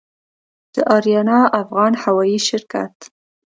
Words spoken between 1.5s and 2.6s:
افغان هوايي